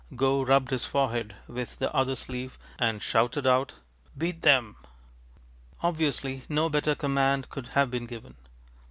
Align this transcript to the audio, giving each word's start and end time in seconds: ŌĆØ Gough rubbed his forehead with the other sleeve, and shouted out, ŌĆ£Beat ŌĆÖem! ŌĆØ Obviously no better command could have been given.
ŌĆØ 0.11 0.15
Gough 0.17 0.49
rubbed 0.49 0.71
his 0.71 0.83
forehead 0.83 1.35
with 1.47 1.77
the 1.77 1.93
other 1.93 2.15
sleeve, 2.15 2.57
and 2.79 3.03
shouted 3.03 3.45
out, 3.45 3.75
ŌĆ£Beat 4.17 4.39
ŌĆÖem! 4.39 4.73
ŌĆØ 4.73 4.75
Obviously 5.83 6.41
no 6.49 6.69
better 6.69 6.95
command 6.95 7.49
could 7.51 7.67
have 7.67 7.91
been 7.91 8.07
given. 8.07 8.35